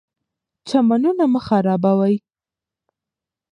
[0.67, 2.15] چمنونه مه خرابوئ.